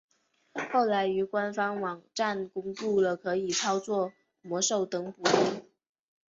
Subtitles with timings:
[0.73, 5.63] 后来于官方网站公布了可以操作魔兽等补丁。